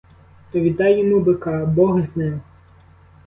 То 0.51 0.59
віддай 0.59 0.99
йому 0.99 1.19
бика, 1.19 1.65
бог 1.65 2.01
з 2.01 2.15
ним! 2.15 2.41